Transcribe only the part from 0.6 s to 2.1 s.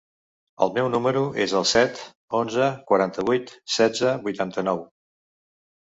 El meu número es el set,